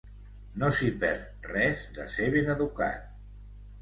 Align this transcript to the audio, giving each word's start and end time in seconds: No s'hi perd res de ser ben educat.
No 0.61 0.69
s'hi 0.77 0.87
perd 1.03 1.45
res 1.51 1.85
de 1.99 2.07
ser 2.17 2.31
ben 2.37 2.51
educat. 2.55 3.05